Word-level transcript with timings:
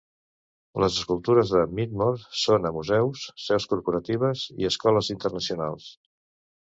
Les 0.83 0.95
escultures 1.01 1.51
de 1.55 1.59
Meadmore 1.79 2.39
són 2.43 2.65
a 2.69 2.73
museus, 2.77 3.27
seus 3.45 3.69
corporatives 3.75 4.47
i 4.63 4.69
escoles 4.71 5.13
internacionals. 5.17 5.93